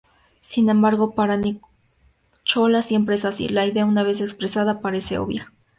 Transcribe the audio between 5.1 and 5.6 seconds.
obvia.